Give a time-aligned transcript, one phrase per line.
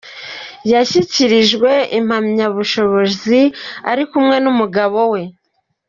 [0.71, 3.41] Yashyikirijwe impamyabushobozi
[3.91, 5.21] ari kumwe n’umugabo we.